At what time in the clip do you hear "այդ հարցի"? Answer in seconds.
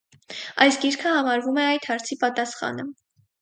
1.73-2.19